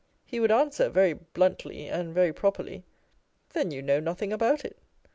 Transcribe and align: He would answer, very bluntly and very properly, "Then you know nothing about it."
He 0.25 0.39
would 0.39 0.49
answer, 0.51 0.89
very 0.89 1.13
bluntly 1.13 1.85
and 1.87 2.11
very 2.11 2.33
properly, 2.33 2.83
"Then 3.51 3.69
you 3.69 3.83
know 3.83 3.99
nothing 3.99 4.33
about 4.33 4.65
it." 4.65 4.79